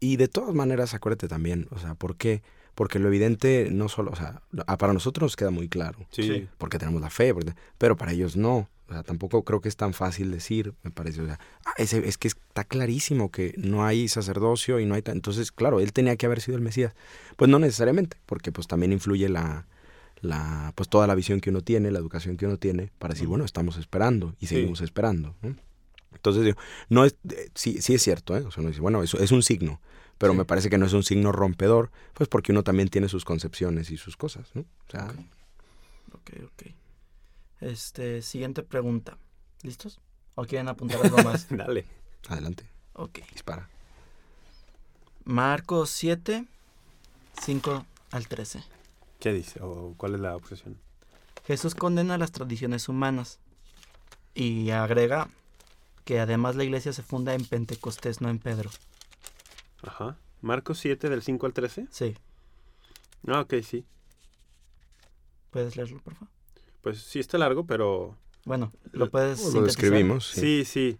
[0.00, 2.42] Y de todas maneras, acuérdate también, o sea, ¿por qué?
[2.74, 6.22] Porque lo evidente no solo, o sea, ah, para nosotros nos queda muy claro, Sí.
[6.22, 6.48] Sí.
[6.58, 8.68] porque tenemos la fe, porque- pero para ellos no.
[8.88, 11.20] O sea, tampoco creo que es tan fácil decir, me parece.
[11.22, 15.02] O sea, ah, es que está clarísimo que no hay sacerdocio y no hay...
[15.06, 16.94] Entonces, claro, él tenía que haber sido el Mesías.
[17.36, 19.66] Pues no necesariamente, porque pues también influye la,
[20.20, 23.26] la pues toda la visión que uno tiene, la educación que uno tiene, para decir,
[23.28, 24.56] bueno, estamos esperando y Sí.
[24.56, 25.34] seguimos esperando.
[25.42, 25.56] ¿no?
[26.14, 28.40] Entonces, digo, no es, eh, sí, sí es cierto, ¿eh?
[28.44, 29.80] O sea, uno dice, bueno, eso es un signo,
[30.18, 30.38] pero Sí.
[30.38, 33.90] me parece que no es un signo rompedor, pues porque uno también tiene sus concepciones
[33.90, 34.62] y sus cosas, ¿no?
[34.62, 35.12] O sea,
[36.12, 36.30] Ok.
[36.44, 36.62] Ok.
[37.60, 39.16] Este, siguiente pregunta.
[39.62, 40.00] ¿Listos?
[40.34, 41.46] ¿O quieren apuntar algo más?
[41.50, 41.84] Dale.
[42.28, 43.18] adelante, Ok.
[43.32, 43.68] dispara.
[45.24, 46.44] Marcos 7,
[47.42, 48.62] 5 al 13.
[49.20, 49.60] ¿Qué dice?
[49.62, 50.78] ¿O cuál es la objeción?
[51.46, 53.38] Jesús condena las tradiciones humanas
[54.34, 55.30] y agrega
[56.04, 58.70] que además la iglesia se funda en Pentecostés, no en Pedro.
[59.82, 60.16] Ajá.
[60.40, 61.86] Marcos 7 del 5 al 13.
[61.90, 62.14] Sí.
[63.26, 63.84] Ah, ok, sí.
[65.50, 66.28] ¿Puedes leerlo, por favor?
[66.82, 68.16] Pues sí está largo, pero...
[68.44, 69.64] Bueno, lo puedes Lo sintetizar?
[69.64, 70.26] describimos.
[70.28, 70.64] Sí.
[70.66, 70.98] Sí,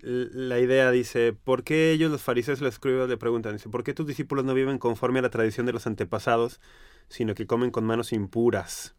[0.00, 3.52] La idea dice, ¿por qué ellos los fariseos y los escribas le preguntan?
[3.52, 6.60] Dice, ¿por qué tus discípulos no viven conforme a la tradición de los antepasados,
[7.08, 8.94] sino que comen con manos impuras?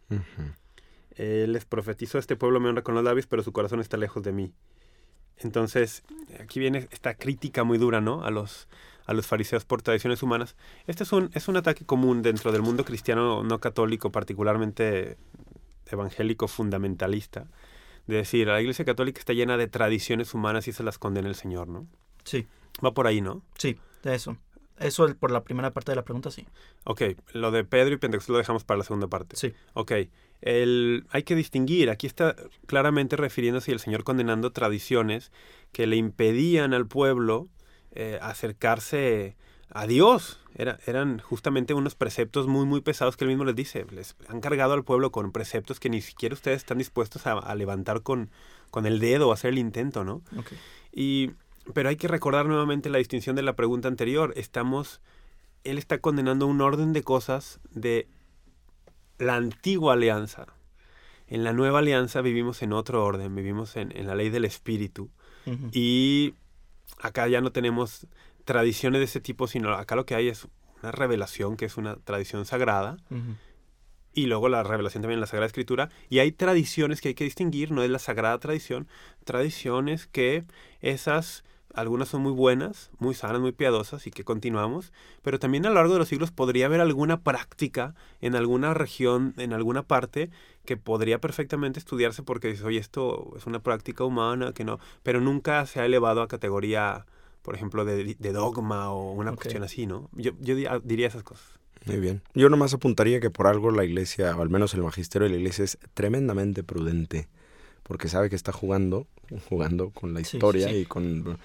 [1.15, 4.21] Él les profetizó, este pueblo me honra con los labios, pero su corazón está lejos
[4.21, 4.53] de mí.
[5.39, 6.03] Entonces,
[6.39, 8.23] aquí viene esta crítica muy dura, ¿no?
[8.23, 8.67] A los,
[9.05, 10.55] a los fariseos por tradiciones humanas.
[10.87, 15.17] Este es un, es un ataque común dentro del mundo cristiano no católico, particularmente
[15.85, 17.47] evangélico fundamentalista,
[18.07, 21.35] de decir, la Iglesia Católica está llena de tradiciones humanas y se las condena el
[21.35, 21.87] Señor, ¿no?
[22.23, 22.47] Sí,
[22.83, 23.41] Va por ahí, ¿no?
[23.57, 24.37] sí, de eso.
[24.79, 26.45] Eso por la primera parte de la pregunta, sí.
[26.83, 27.01] Ok,
[27.33, 29.35] lo de Pedro y Pentecostés lo dejamos para la segunda parte.
[29.35, 29.53] Sí.
[29.73, 29.91] Ok,
[30.41, 35.31] el, hay que distinguir, aquí está claramente refiriéndose el Señor condenando tradiciones
[35.71, 37.47] que le impedían al pueblo
[37.91, 39.35] eh, acercarse
[39.69, 40.39] a Dios.
[40.55, 43.85] Era- eran justamente unos preceptos muy, muy pesados que él mismo les dice.
[43.91, 47.55] Les han cargado al pueblo con preceptos que ni siquiera ustedes están dispuestos a, a
[47.55, 48.29] levantar con,
[48.71, 50.21] con el dedo o hacer el intento, ¿no?
[50.91, 51.31] Y,
[51.73, 54.33] pero hay que recordar nuevamente la distinción de la pregunta anterior.
[54.37, 55.01] Estamos,
[55.63, 58.07] él está condenando un orden de cosas de
[59.17, 60.47] la antigua alianza.
[61.27, 65.09] En la nueva alianza vivimos en otro orden, vivimos en, en la ley del espíritu.
[65.71, 66.33] Y
[66.99, 68.05] acá ya no tenemos
[68.43, 70.45] tradiciones de ese tipo, sino acá lo que hay es
[70.81, 72.97] una revelación que es una tradición sagrada
[74.17, 75.89] y luego la revelación también en la Sagrada Escritura.
[76.09, 78.87] Y hay tradiciones que hay que distinguir, no es la sagrada tradición,
[79.25, 80.45] tradiciones que
[80.81, 81.43] esas,
[81.77, 85.75] algunas son muy buenas, muy sanas, muy piadosas y que continuamos, pero también a lo
[85.75, 90.29] largo de los siglos podría haber alguna práctica en alguna región, en alguna parte,
[90.65, 95.21] que podría perfectamente estudiarse porque dices, oye, esto es una práctica humana, que no, pero
[95.21, 97.05] nunca se ha elevado a categoría,
[97.41, 100.09] por ejemplo, de, de dogma o una cuestión así, ¿no?
[100.13, 101.47] Yo, yo di- diría esas cosas.
[101.85, 102.21] Muy bien.
[102.33, 105.37] Yo nomás apuntaría que por algo la iglesia, o al menos el magisterio de la
[105.39, 107.29] iglesia, es tremendamente prudente.
[107.83, 109.07] Porque sabe que está jugando,
[109.47, 110.75] jugando con la Sí, historia sí.
[110.79, 111.37] y con...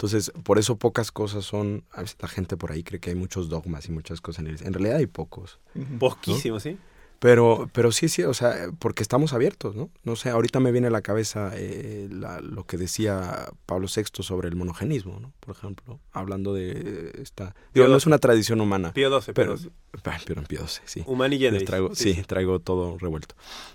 [0.00, 1.84] Entonces, por eso pocas cosas son...
[1.92, 4.44] A veces la gente por ahí cree que hay muchos dogmas y muchas cosas en
[4.46, 4.66] la iglesia.
[4.66, 5.58] En realidad hay pocos.
[5.74, 5.98] Ujú.
[5.98, 6.78] Poquísimo, ¿sí?
[7.18, 9.90] Pero, pero sí, sí, o sea, porque estamos abiertos, ¿no?
[10.04, 14.22] No sé, ahorita me viene a la cabeza eh, la- lo que decía Pablo VI
[14.22, 15.34] sobre el monogenismo, ¿no?
[15.38, 17.54] Por ejemplo, hablando de esta...
[17.74, 19.54] Digo, no es una tradición humana, Pío XII, pero...
[19.56, 19.70] pero
[20.06, 21.02] Ah, Pero en Pío XII, sí.
[21.06, 21.66] Humani Generis.
[21.66, 23.34] traigo, sí, traigo todo revuelto.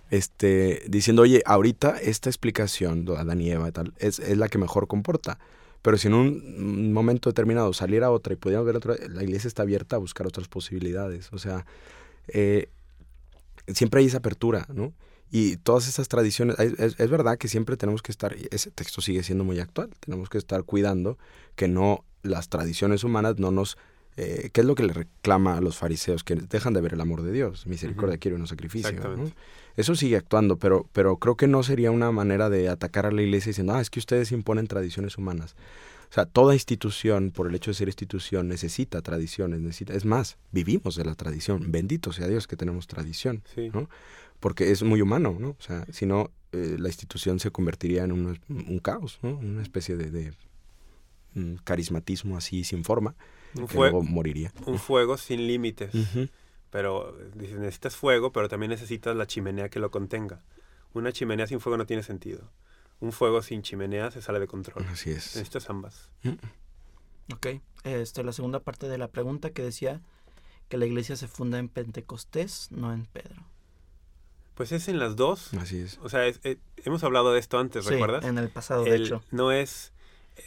[0.09, 4.57] Este, diciendo, oye, ahorita esta explicación, Adán y Eva y tal, es, es la que
[4.57, 5.37] mejor comporta.
[5.85, 9.61] Pero si en un momento determinado saliera otra y pudiéramos ver otra, la iglesia está
[9.61, 11.29] abierta a buscar otras posibilidades.
[11.31, 11.63] O sea,
[12.27, 12.69] eh,
[13.67, 14.93] siempre hay esa apertura, ¿no?
[15.29, 18.71] Y todas esas tradiciones, es, es- es verdad que siempre tenemos que estar, y ese
[18.71, 21.19] texto sigue siendo muy actual, tenemos que estar cuidando
[21.55, 23.77] que no, las tradiciones humanas no nos,
[24.17, 26.23] eh, ¿qué es lo que le reclama a los fariseos?
[26.23, 28.19] Que dejan de ver el amor de Dios, misericordia Ujú.
[28.21, 28.91] quiere un sacrificio.
[28.93, 29.29] ¿no?
[29.77, 33.21] Eso sigue actuando, pero, pero creo que no sería una manera de atacar a la
[33.21, 35.55] iglesia diciendo, ah, es que ustedes imponen tradiciones humanas.
[36.09, 40.37] O sea, toda institución, por el hecho de ser institución, necesita tradiciones, necesita, es más,
[40.51, 41.71] vivimos de la tradición.
[41.71, 43.69] Bendito sea Dios que tenemos tradición, Sí.
[43.73, 43.89] ¿no?
[44.39, 45.49] porque es muy humano, ¿no?
[45.51, 49.37] O sea, si no, eh, la institución se convertiría en un, un caos, ¿no?
[49.37, 50.33] Una especie de, de,
[51.33, 53.15] mm, carismatismo así sin forma,
[53.55, 54.51] Un, que luego moriría.
[54.67, 55.89] un fuego sin límites.
[56.71, 60.41] Pero dices, necesitas fuego, pero también necesitas la chimenea que lo contenga.
[60.93, 62.49] Una chimenea sin fuego no tiene sentido.
[62.99, 64.85] Un fuego sin chimenea se sale de control.
[64.89, 65.35] Así es.
[65.35, 66.09] Necesitas ambas.
[67.33, 67.47] Ok.
[67.83, 70.01] Este, la segunda parte de la pregunta que decía
[70.69, 73.43] que la iglesia se funda en Pentecostés, no en Pedro.
[74.55, 75.53] Pues es en las dos.
[75.55, 75.99] Así es.
[76.01, 78.23] O sea, es- eh, hemos hablado de esto antes, Sí, ¿recuerdas?
[78.25, 79.21] en el pasado, de hecho.
[79.31, 79.91] no es...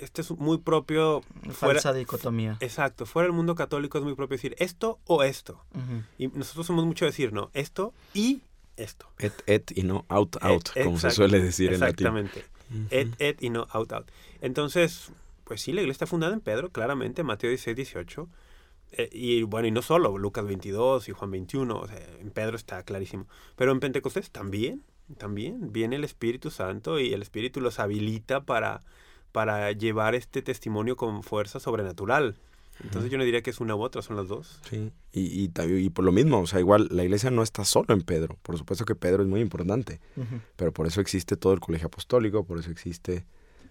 [0.01, 1.23] Esto es muy propio...
[1.51, 2.57] Fuera, Falsa dicotomía.
[2.61, 3.07] exacto.
[3.07, 5.65] Fuera del mundo católico es muy propio decir esto o esto.
[6.19, 8.43] Y nosotros somos mucho decir, no, esto y
[8.77, 9.07] esto.
[9.19, 12.07] Et, et y no out, out, como se suele decir en latín.
[12.07, 12.45] Exactamente.
[12.71, 12.87] Ujú.
[12.91, 14.11] Et, et y no out, out.
[14.41, 15.11] Entonces,
[15.45, 18.29] pues sí, la iglesia está fundada en Pedro, claramente, Mateo 16, 18.
[18.93, 22.57] Eh, y bueno, y no solo, Lucas 22 y Juan 21, o sea, en Pedro
[22.57, 23.27] está clarísimo.
[23.57, 24.83] Pero en Pentecostés también,
[25.17, 28.83] también viene el Espíritu Santo y el Espíritu los habilita para,
[29.33, 32.37] para llevar este testimonio con fuerza sobrenatural.
[32.83, 34.61] Entonces yo no diría que es una u otra, son las dos.
[34.71, 38.03] Sí, y, y, por lo mismo, o sea, igual la iglesia no está solo en
[38.03, 38.39] Pedro.
[38.43, 40.01] Por supuesto que Pedro es muy importante,
[40.55, 43.25] pero por eso existe todo el colegio apostólico, por eso existe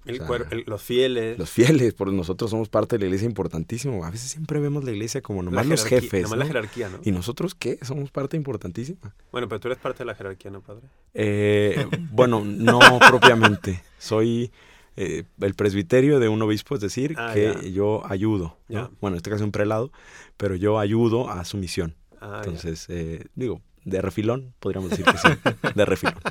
[0.05, 1.37] El O sea, cuer- el- los fieles.
[1.39, 4.03] los fieles, por nosotros somos parte de la iglesia importantísimo.
[4.05, 6.21] A veces siempre vemos la iglesia como la nomás los jerarquía- jefes.
[6.23, 6.43] nomás ¿no?
[6.43, 6.99] la jerarquía, ¿no?
[7.03, 7.77] ¿Y nosotros qué?
[7.83, 9.15] Somos parte importantísima.
[9.31, 10.83] Bueno, pero tú eres parte de la jerarquía, ¿no, padre?
[11.13, 13.83] Eh, bueno, no propiamente.
[13.99, 14.51] Soy
[14.97, 17.61] eh, el presbiterio de un obispo, es decir, Ah, que ya.
[17.69, 18.73] yo ayudo, ¿no?
[18.75, 18.91] Ya.
[18.99, 19.91] bueno, en este caso un prelado,
[20.35, 21.95] pero yo ayudo a su misión.
[22.19, 22.41] Ah.
[22.43, 25.29] Entonces, eh, digo, de refilón, podríamos decir que sí,
[25.75, 26.15] de refilón.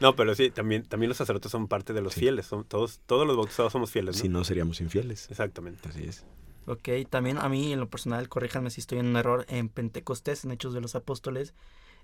[0.00, 2.20] No, pero sí, también, también los sacerdotes son parte de los Sí.
[2.20, 2.46] fieles.
[2.46, 4.22] Son todos, todos los bautizados somos fieles, ¿no?
[4.22, 5.28] Si no, seríamos infieles.
[5.28, 5.88] Exactamente.
[5.88, 6.24] Así es.
[6.66, 10.44] Ok, también a mí en lo personal, corríjanme si estoy en un error, en Pentecostés,
[10.44, 11.52] en Hechos de los Apóstoles,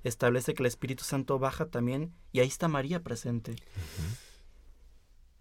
[0.02, 3.54] establece que el Espíritu Santo baja también y ahí está María presente.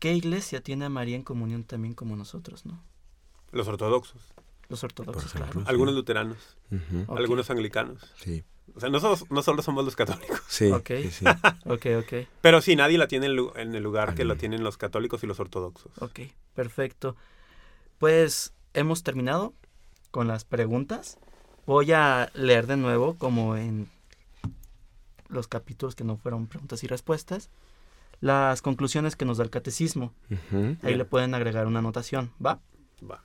[0.03, 2.77] ¿Qué iglesia tiene a María en comunión también como nosotros, no?
[3.53, 4.21] Los ortodoxos,
[4.67, 5.45] Los ortodoxos, ejemplo.
[5.51, 5.61] claro.
[5.61, 5.69] Sí.
[5.69, 6.57] algunos luteranos,
[7.07, 8.11] algunos anglicanos.
[8.17, 8.43] Sí,
[8.75, 10.41] O sea, no, somos- no solo somos los católicos.
[10.49, 10.87] sí, Ok.
[11.03, 11.25] sí, sí.
[11.65, 14.35] Ok, ok, Pero sí, nadie la tiene en el lugar que no.
[14.35, 15.91] tienen los católicos y los ortodoxos.
[16.01, 16.19] ok,
[16.53, 17.15] perfecto.
[17.97, 19.53] Pues hemos terminado
[20.11, 21.17] con las preguntas.
[21.65, 23.87] Voy a leer de nuevo como en
[25.29, 27.49] los capítulos que no fueron preguntas y respuestas,
[28.23, 30.13] las conclusiones que nos da el catecismo.
[30.81, 32.61] Ahí le pueden agregar una anotación, ¿va?
[33.03, 33.21] Va.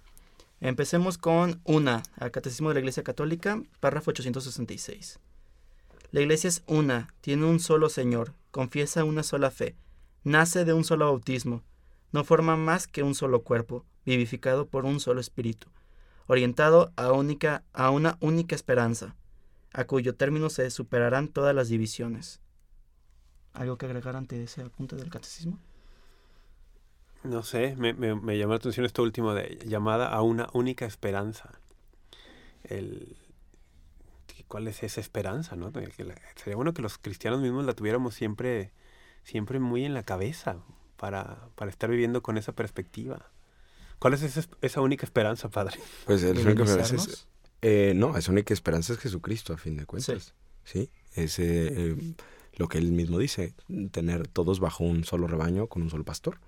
[0.61, 5.21] Empecemos con una, al Catecismo de la Iglesia Católica, párrafo 866.
[6.11, 9.77] La Iglesia es una, tiene un solo Señor, confiesa una sola fe,
[10.25, 11.63] nace de un solo bautismo,
[12.11, 15.69] no forma más que un solo cuerpo, vivificado por un solo espíritu,
[16.27, 19.15] orientado a, única, a una única esperanza,
[19.73, 22.41] a cuyo término se superarán todas las divisiones.
[23.59, 25.59] ¿Algo que agregar ante ese apunte del catecismo?
[27.25, 30.87] No sé, me, me, me llamó la atención esto último de llamada a una única
[30.87, 31.51] esperanza.
[32.65, 33.17] El,
[34.47, 35.57] ¿Cuál es esa esperanza?
[35.57, 35.73] ¿no?
[35.73, 38.71] Que la- sería bueno que los cristianos mismos la tuviéramos siempre,
[39.25, 40.57] siempre muy en la cabeza
[40.97, 43.31] para, para estar viviendo con esa perspectiva.
[43.99, 45.77] ¿Cuál es esa, esa única esperanza, Padre?
[46.07, 47.27] Pues el única esperanza es,
[47.63, 50.35] eh, no, esa única esperanza es Jesucristo, a fin de cuentas.
[50.65, 52.15] Sí, es eh, eh,
[52.59, 53.55] lo que él mismo dice,
[53.91, 56.39] tener todos bajo un solo rebaño con un solo pastor.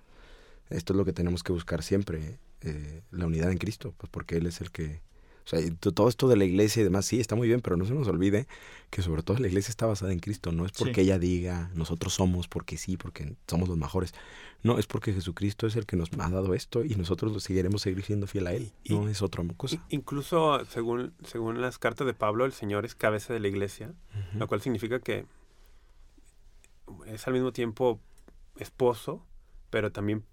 [0.68, 4.36] Esto es lo que tenemos que buscar siempre, eh, la unidad en Cristo, pues porque
[4.36, 5.00] Él es el que...
[5.46, 7.84] O sea, todo esto de la iglesia y demás, sí, está muy bien, pero no
[7.84, 8.46] se nos olvide
[8.90, 10.52] que sobre todo la iglesia está basada en Cristo.
[10.52, 11.00] No es porque Sí.
[11.00, 14.12] ella diga, nosotros somos, porque sí, porque somos los mejores.
[14.62, 17.82] No, es porque Jesucristo es el que nos ha dado esto y nosotros lo seguiremos
[17.82, 18.70] seguir siendo fiel a Él.
[18.84, 19.82] Y- No es otra cosa.
[19.88, 23.92] Incluso según, según las cartas de Pablo, el Señor es cabeza de la iglesia,
[24.38, 25.24] lo cual significa que
[27.07, 28.00] es al mismo tiempo
[28.57, 29.24] esposo,
[29.70, 30.24] pero también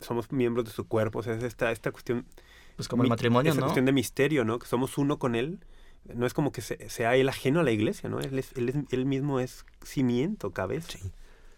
[0.00, 1.20] somos miembros de su cuerpo.
[1.20, 2.26] O sea, es esta, esta cuestión
[2.76, 3.66] Pues como el matrimonio, esa ¿no?
[3.66, 4.58] cuestión de misterio, ¿no?
[4.58, 5.64] Que somos uno con él.
[6.14, 8.20] No es como que se- sea él ajeno a la iglesia, ¿no?
[8.20, 10.92] Él, es, él, es- él mismo es cimiento, cabeza.
[10.98, 11.12] Sí.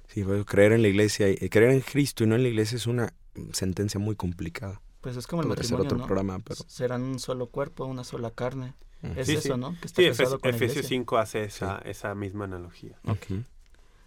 [0.08, 2.76] Sí, pues, creer en la iglesia, y creer en Cristo y no en la iglesia
[2.76, 3.14] es una
[3.52, 4.82] sentencia muy complicada.
[5.00, 6.06] Pues es como el Podría matrimonio, otro ¿no?
[6.06, 6.56] programa, pero...
[6.66, 8.74] Serán un solo cuerpo, una sola carne.
[9.16, 9.58] Es Sí, eso, sí.
[9.60, 9.72] ¿no?
[9.80, 10.82] Que está Sí, Efesios iglesia.
[10.82, 12.98] 5 hace esa, esa misma analogía.
[13.04, 13.44] Ujú.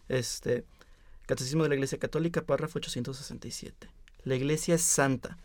[0.07, 0.65] Este,
[1.25, 3.89] Catecismo de la Iglesia Católica, párrafo 867.
[4.23, 5.37] La Iglesia es santa.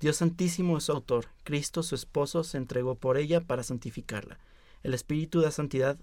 [0.00, 1.26] Dios Santísimo es su autor.
[1.44, 4.38] Cristo, su esposo, se entregó por ella para santificarla.
[4.82, 5.96] El Espíritu de santidad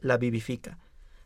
[0.00, 0.78] la vivifica,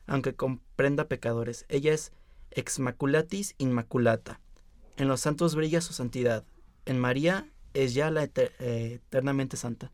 [0.07, 1.67] aunque comprenda pecadores.
[1.69, 2.13] Ella es
[2.53, 4.41] ex maculatis inmaculata.
[4.97, 6.45] En los santos brilla su santidad.
[6.85, 9.91] En María es ya la eh, eternamente santa.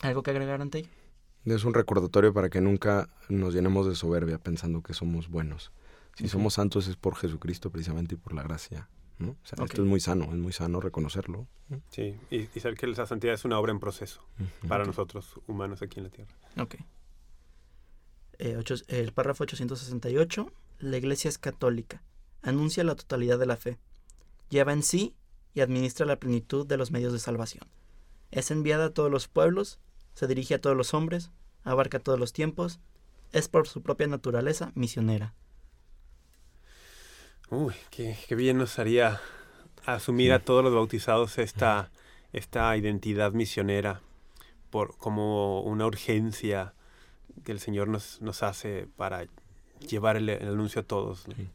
[0.00, 0.86] ¿Algo que agregar ante?
[1.46, 5.72] Es un recordatorio para que nunca nos llenemos de soberbia pensando que somos buenos.
[6.16, 8.88] Si somos santos es por Jesucristo precisamente y por la gracia.
[9.18, 9.30] ¿no?
[9.30, 9.70] O sea, Ok.
[9.70, 11.46] Esto es muy sano, es muy sano reconocerlo.
[11.90, 14.20] Sí, y, y saber que la santidad es una obra en proceso
[14.68, 16.34] para nosotros humanos aquí en la tierra.
[16.58, 16.76] Ok.
[18.38, 20.52] Eh, ocho- el párrafo 868.
[20.78, 22.02] La iglesia es católica.
[22.42, 23.78] Anuncia la totalidad de la fe.
[24.50, 25.14] Lleva en sí
[25.54, 27.64] y administra la plenitud de los medios de salvación.
[28.30, 29.78] Es enviada a todos los pueblos,
[30.16, 31.30] se dirige a todos los hombres,
[31.62, 32.80] abarca todos los tiempos,
[33.32, 35.34] es por su propia naturaleza misionera.
[37.50, 39.20] Uy, qué, qué bien nos haría
[39.84, 41.90] asumir a todos los bautizados esta,
[42.32, 44.00] esta identidad misionera
[44.70, 46.72] por, como una urgencia
[47.44, 49.26] que el Señor nos, nos hace para
[49.86, 51.28] llevar el, el anuncio a todos.
[51.28, 51.34] ¿no?
[51.36, 51.48] Sí.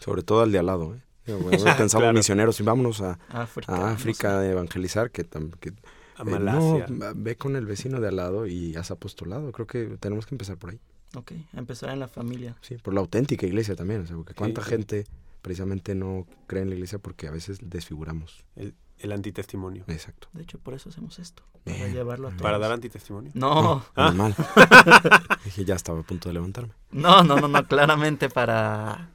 [0.00, 0.94] Sobre todo al de al lado.
[1.26, 1.32] ¿eh?
[1.34, 2.12] Bueno, pensamos Claro.
[2.14, 3.74] misioneros y vámonos a, África.
[3.74, 4.46] a no África sé.
[4.48, 5.24] a evangelizar, que,
[5.60, 5.72] que
[6.18, 9.52] A eh, no, ve con el vecino de al lado y haz apostolado.
[9.52, 10.80] Creo que tenemos que empezar por ahí.
[11.14, 12.56] Ok, empezar en la familia.
[12.62, 14.02] Sí, por la auténtica iglesia también.
[14.02, 14.70] O sea, porque cuánta sí.
[14.70, 15.06] gente
[15.42, 18.44] precisamente no cree en la iglesia porque a veces desfiguramos.
[18.56, 19.84] el, el antitestimonio.
[19.88, 20.28] Exacto.
[20.32, 21.42] De hecho, por eso hacemos esto.
[21.64, 22.42] Para llevarlo a todos.
[22.42, 23.30] ¿Para dar antitestimonio?
[23.34, 24.08] No, Ah.
[24.08, 24.34] Muy mal.
[25.44, 26.72] Dije, ya estaba a punto de levantarme.
[26.90, 29.10] No, no, no, no, claramente para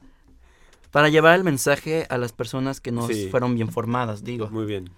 [0.91, 3.29] para llevar el mensaje a las personas que no Sí.
[3.31, 4.49] fueron bien formadas, digo.
[4.49, 4.89] Muy bien.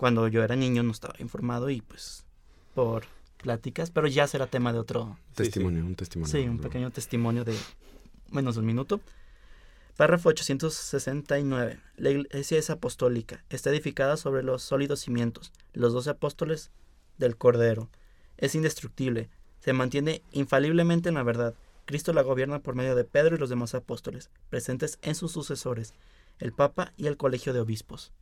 [0.00, 2.24] Cuando yo era niño no estaba informado y pues
[2.74, 3.04] por
[3.36, 6.32] pláticas, pero ya será tema de otro, Sí, Testimonio, un testimonio.
[6.32, 7.54] sí, un pequeño testimonio de
[8.30, 9.02] menos de un minuto.
[9.98, 11.78] Párrafo 869.
[11.98, 13.44] La iglesia es apostólica.
[13.50, 16.70] Está edificada sobre los sólidos cimientos, los doce apóstoles
[17.18, 17.90] del Cordero.
[18.38, 19.28] Es indestructible.
[19.58, 21.52] Se mantiene infaliblemente en la verdad.
[21.84, 25.92] Cristo la gobierna por medio de Pedro y los demás apóstoles, presentes en sus sucesores,
[26.38, 28.12] el Papa y el Colegio de Obispos.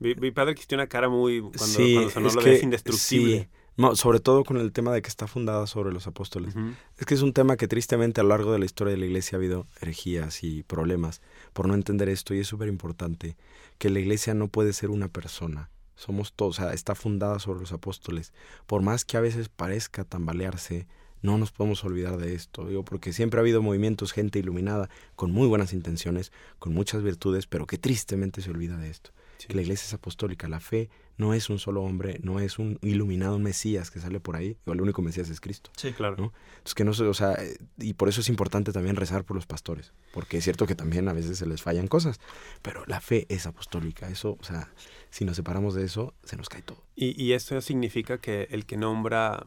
[0.00, 1.40] Mi, mi padre que tiene una cara muy...
[1.40, 3.40] Cuando, Sí, cuando sonó es lo de que- es indestructible.
[3.42, 3.48] sí.
[3.76, 6.54] No, sobre todo con el tema de que está fundada sobre los apóstoles.
[6.96, 9.06] Es que es un tema que tristemente a lo largo de la historia de la
[9.06, 11.20] iglesia ha habido herejías y problemas
[11.52, 13.36] por no entender esto y es súper importante
[13.78, 15.70] que la iglesia no puede ser una persona.
[15.96, 18.32] Somos todos, o sea, está fundada sobre los apóstoles.
[18.66, 20.86] Por más que a veces parezca tambalearse,
[21.22, 25.32] no nos podemos olvidar de esto, digo, porque siempre ha habido movimientos, gente iluminada, con
[25.32, 26.30] muy buenas intenciones,
[26.60, 29.10] con muchas virtudes, pero que tristemente se olvida de esto.
[29.38, 29.48] Sí.
[29.48, 32.78] Que la iglesia es apostólica, la fe no es un solo hombre, no es un
[32.82, 35.70] iluminado, Mesías que sale por ahí, o el único Mesías es Cristo.
[35.76, 36.16] Sí, claro.
[36.16, 36.32] ¿no?
[36.58, 39.46] Entonces que no o sea, eh, y por eso es importante también rezar por los
[39.46, 42.20] pastores, porque es cierto que también a veces se les fallan cosas,
[42.62, 44.72] pero la fe es apostólica, eso, o sea,
[45.10, 46.82] si nos separamos de eso, se nos cae todo.
[46.96, 49.46] Y, y esto significa que el que nombra...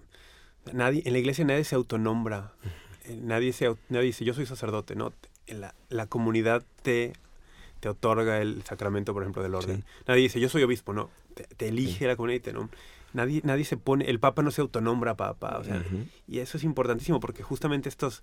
[0.73, 2.53] Nadie, en la iglesia nadie se autonombra.
[3.05, 5.13] Eh, Nadie, se, nadie dice, yo soy sacerdote, ¿no?
[5.47, 7.13] La, la comunidad te,
[7.87, 9.77] te otorga el sacramento, por ejemplo, del orden.
[9.77, 9.83] Sí.
[10.07, 11.09] Nadie dice, yo soy obispo, no.
[11.33, 12.05] Te, te elige Sí.
[12.05, 12.77] la comunidad y te nombra.
[13.13, 15.57] Nadie, nadie se pone, el papa no se autonombra papa.
[15.57, 15.83] O sea.
[16.27, 18.21] Y eso es importantísimo porque justamente estos,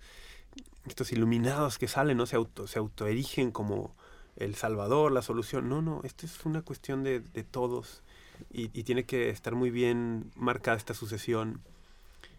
[0.86, 2.26] estos iluminados que salen, ¿no?
[2.26, 3.94] Se, auto, se autoerigen como
[4.36, 5.68] el salvador, la solución.
[5.68, 8.02] No, no, esto es una cuestión de, de todos
[8.52, 11.60] y, y tiene que estar muy bien marcada esta sucesión.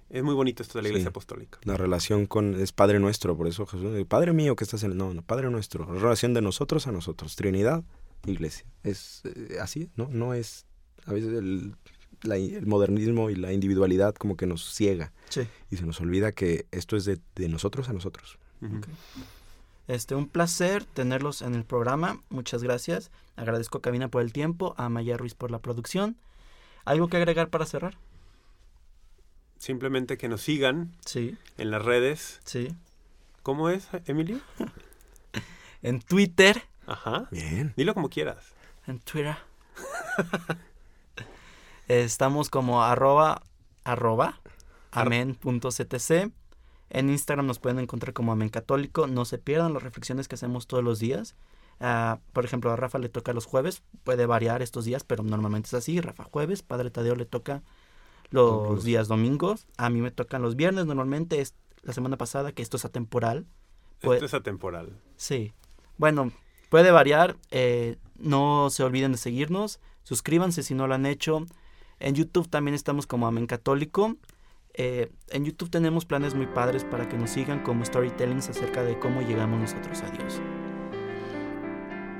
[0.09, 1.09] Es muy bonito esto de la iglesia Sí.
[1.09, 1.57] apostólica.
[1.63, 4.91] La relación con, es Padre nuestro, por eso Jesús, dice, Padre mío que estás en
[4.91, 7.83] el, no, no, Padre nuestro, la relación de nosotros a nosotros, Trinidad,
[8.25, 10.07] Iglesia, es eh, así, ¿no?
[10.11, 10.65] No es,
[11.05, 11.75] a veces el,
[12.23, 15.41] la- el modernismo y la individualidad como que nos ciega Sí.
[15.71, 18.37] y se nos olvida que esto es de, de nosotros a nosotros.
[19.87, 22.19] Este, un placer tenerlos en el programa.
[22.29, 23.11] Muchas gracias.
[23.35, 26.17] Agradezco a Cabina por el tiempo, a Maya Ruiz por la producción.
[26.85, 27.97] ¿Algo que agregar para cerrar?
[29.65, 32.39] Simplemente que nos sigan Sí, en las redes.
[32.45, 32.67] sí.
[33.41, 34.39] ¿Cómo es, Emilio?
[35.81, 36.61] En Twitter.
[36.85, 37.27] Ajá.
[37.31, 37.73] Bien.
[37.75, 38.53] Dilo como quieras.
[38.85, 39.37] En Twitter.
[41.87, 43.41] Estamos como arroba,
[43.83, 44.39] arroba,
[44.91, 46.31] Ar- amen.ctc.
[46.91, 49.07] En Instagram nos pueden encontrar como Amen Católico.
[49.07, 51.35] No se pierdan las reflexiones que hacemos todos los días.
[51.79, 53.81] Ah, por ejemplo, a Rafa le toca los jueves.
[54.03, 56.01] Puede variar estos días, pero normalmente es así.
[56.01, 57.63] Rafa jueves, Padre Tadeo le toca
[58.29, 59.67] los días domingos.
[59.77, 60.85] A mí me tocan los viernes.
[60.85, 63.45] Normalmente es la semana pasada, que esto es atemporal.
[64.01, 64.99] Esto es atemporal.
[65.15, 65.53] Sí.
[65.97, 66.31] Bueno,
[66.69, 67.37] puede variar.
[67.51, 69.79] eh, no se olviden de seguirnos.
[70.03, 71.45] Suscríbanse si no lo han hecho.
[71.99, 74.15] En YouTube también estamos como Amén Católico.
[74.73, 78.99] Eh, en YouTube tenemos planes muy padres para que nos sigan como storytellings acerca de
[78.99, 80.41] cómo llegamos nosotros a Dios.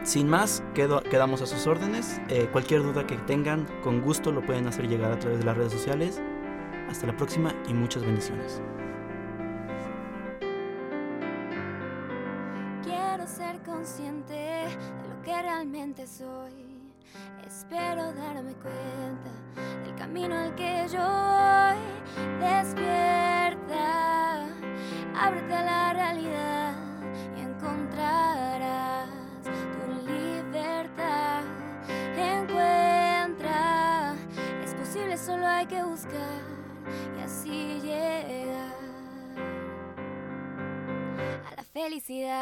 [0.06, 2.22] Sin más, quedo- quedamos a sus órdenes.
[2.30, 5.58] Eh, cualquier duda que tengan, con gusto lo pueden hacer llegar a través de las
[5.58, 6.22] redes sociales.
[6.88, 8.62] Hasta la próxima y muchas bendiciones.
[12.84, 14.66] Quiero ser consciente de
[15.10, 16.54] lo que realmente soy.
[17.48, 19.32] Espero darme cuenta
[19.84, 21.80] del camino al que yo voy.
[22.40, 24.46] Despierta,
[25.20, 26.74] ábrete a la realidad
[27.36, 28.95] y encontrarás
[35.26, 36.40] solo hay que buscar
[37.18, 38.76] y así llegar
[41.52, 42.42] a la felicidad.